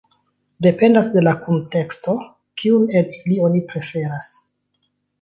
[0.67, 2.17] Dependas de la kunteksto,
[2.63, 4.35] kiun el ili oni preferas.